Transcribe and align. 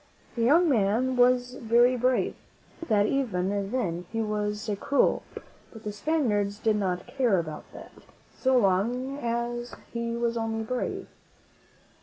The 0.35 0.41
young 0.41 0.67
man 0.67 1.15
was 1.15 1.53
very 1.53 1.95
brave. 1.95 2.33
I 2.33 2.79
think 2.79 2.89
that, 2.89 3.05
even 3.05 3.71
then, 3.71 4.07
he 4.11 4.19
was 4.19 4.67
cruel, 4.79 5.21
but 5.71 5.83
the 5.83 5.91
Spaniards 5.91 6.57
did 6.57 6.77
not 6.77 7.05
care 7.05 7.37
about 7.37 7.71
that, 7.71 7.91
so 8.35 8.57
long 8.57 9.19
as 9.19 9.75
he 9.93 10.15
was 10.15 10.37
only 10.37 10.63
brave. 10.63 11.07